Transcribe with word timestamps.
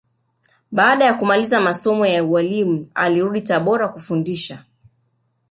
Baada 0.71 1.05
ya 1.05 1.13
kumaliza 1.13 1.61
masomo 1.61 2.05
ya 2.05 2.23
ualimu 2.23 2.87
alirudi 2.95 3.41
Tabora 3.41 3.87
kufundisha 3.87 4.63